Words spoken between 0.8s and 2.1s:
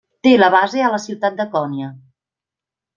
a la ciutat de Konya.